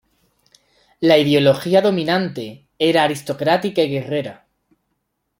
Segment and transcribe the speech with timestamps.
[0.99, 4.47] La ideología dominante era aristocrática y guerrera.